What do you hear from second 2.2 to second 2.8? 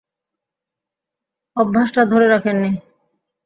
রাখেন নি?